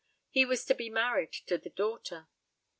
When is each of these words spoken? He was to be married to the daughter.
He 0.31 0.45
was 0.45 0.65
to 0.65 0.73
be 0.73 0.89
married 0.89 1.31
to 1.45 1.59
the 1.59 1.69
daughter. 1.69 2.27